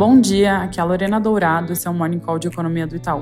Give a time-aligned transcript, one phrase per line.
[0.00, 2.96] Bom dia, aqui é a Lorena Dourado, esse é o Morning Call de Economia do
[2.96, 3.20] Itaú.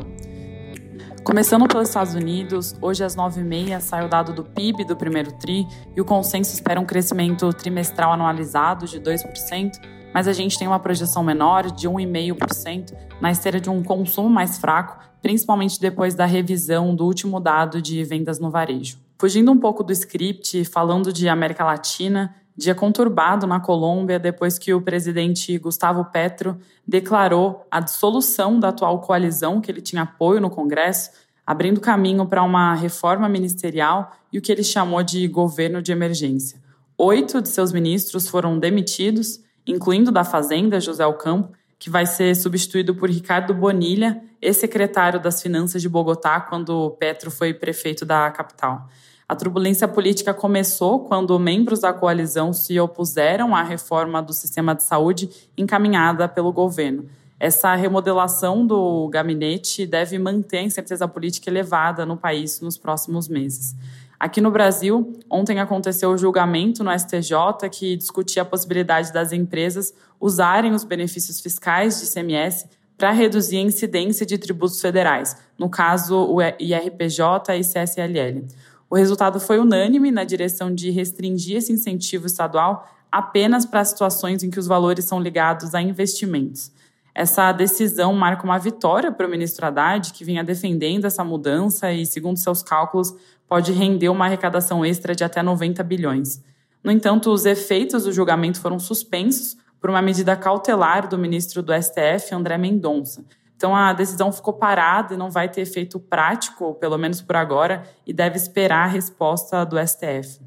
[1.24, 5.66] Começando pelos Estados Unidos, hoje às 9h30 sai o dado do PIB do primeiro TRI
[5.96, 9.72] e o consenso espera um crescimento trimestral anualizado de 2%,
[10.14, 14.56] mas a gente tem uma projeção menor de 1,5% na esteira de um consumo mais
[14.56, 18.98] fraco, principalmente depois da revisão do último dado de vendas no varejo.
[19.18, 24.74] Fugindo um pouco do script, falando de América Latina, dia conturbado na Colômbia depois que
[24.74, 30.50] o presidente Gustavo Petro declarou a dissolução da atual coalizão que ele tinha apoio no
[30.50, 31.12] Congresso,
[31.46, 36.60] abrindo caminho para uma reforma ministerial e o que ele chamou de governo de emergência.
[36.98, 42.92] Oito de seus ministros foram demitidos, incluindo da Fazenda, José Ocampo, que vai ser substituído
[42.92, 48.88] por Ricardo Bonilha, ex-secretário das Finanças de Bogotá, quando Petro foi prefeito da capital.
[49.28, 54.82] A turbulência política começou quando membros da coalizão se opuseram à reforma do sistema de
[54.82, 57.04] saúde encaminhada pelo governo.
[57.38, 63.76] Essa remodelação do gabinete deve manter a incerteza política elevada no país nos próximos meses.
[64.18, 69.92] Aqui no Brasil, ontem aconteceu o julgamento no STJ que discutia a possibilidade das empresas
[70.18, 76.16] usarem os benefícios fiscais de ICMS para reduzir a incidência de tributos federais, no caso
[76.16, 78.44] o IRPJ e CSLL.
[78.90, 84.50] O resultado foi unânime na direção de restringir esse incentivo estadual apenas para situações em
[84.50, 86.72] que os valores são ligados a investimentos.
[87.14, 92.06] Essa decisão marca uma vitória para o ministro Haddad, que vinha defendendo essa mudança e,
[92.06, 93.14] segundo seus cálculos,
[93.48, 96.42] pode render uma arrecadação extra de até 90 bilhões.
[96.82, 101.72] No entanto, os efeitos do julgamento foram suspensos por uma medida cautelar do ministro do
[101.72, 103.24] STF, André Mendonça,
[103.58, 107.82] então a decisão ficou parada e não vai ter efeito prático, pelo menos por agora,
[108.06, 110.38] e deve esperar a resposta do STF.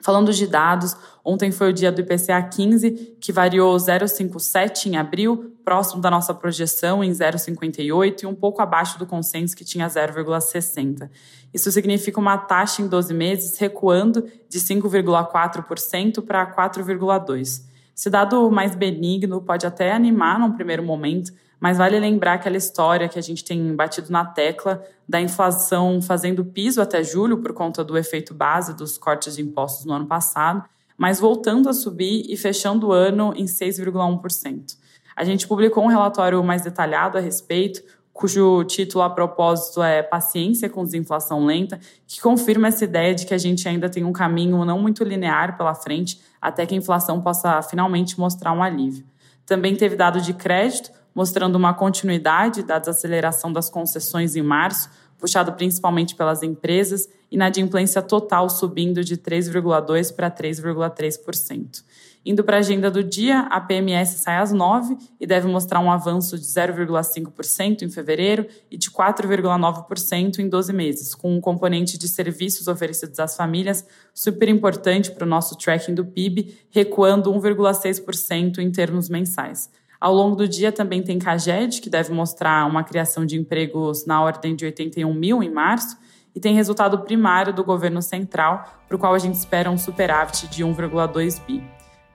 [0.00, 5.54] Falando de dados, ontem foi o dia do IPCA 15, que variou 0,57 em abril,
[5.64, 11.08] próximo da nossa projeção em 0,58 e um pouco abaixo do consenso que tinha 0,60.
[11.54, 17.70] Isso significa uma taxa em 12 meses recuando de 5,4% para 4,2%.
[17.94, 23.08] Esse dado mais benigno pode até animar num primeiro momento, mas vale lembrar aquela história
[23.08, 27.84] que a gente tem batido na tecla da inflação fazendo piso até julho por conta
[27.84, 30.64] do efeito base dos cortes de impostos no ano passado,
[30.98, 34.76] mas voltando a subir e fechando o ano em 6,1%.
[35.14, 37.80] A gente publicou um relatório mais detalhado a respeito,
[38.12, 43.34] cujo título a propósito é Paciência com Desinflação Lenta, que confirma essa ideia de que
[43.34, 47.20] a gente ainda tem um caminho não muito linear pela frente até que a inflação
[47.20, 49.04] possa finalmente mostrar um alívio.
[49.46, 55.52] Também teve dado de crédito, mostrando uma continuidade da desaceleração das concessões em março, puxado
[55.52, 61.82] principalmente pelas empresas, e na inadimplência total subindo de 3,2% para 3,3%.
[62.24, 65.90] Indo para a agenda do dia, a PMS sai às 9 e deve mostrar um
[65.90, 72.06] avanço de 0,5% em fevereiro e de 4,9% em 12 meses, com um componente de
[72.06, 73.84] serviços oferecidos às famílias
[74.14, 79.68] super importante para o nosso tracking do PIB, recuando 1,6% em termos mensais.
[80.02, 84.20] Ao longo do dia também tem Caged, que deve mostrar uma criação de empregos na
[84.20, 85.96] ordem de 81 mil em março,
[86.34, 90.48] e tem resultado primário do governo central, para o qual a gente espera um superávit
[90.48, 91.62] de 1,2 bi.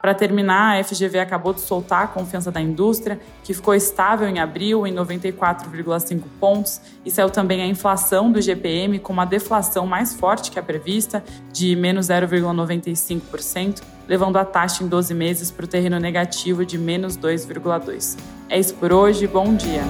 [0.02, 4.38] Para terminar, a FGV acabou de soltar a confiança da indústria, que ficou estável em
[4.38, 10.14] abril em 94,5 pontos, e saiu também a inflação do GPM com uma deflação mais
[10.14, 15.68] forte que a prevista, de menos 0,95%, levando a taxa em 12 meses para o
[15.68, 18.18] terreno negativo de menos 2,2%.
[18.50, 19.84] É isso por hoje, bom dia!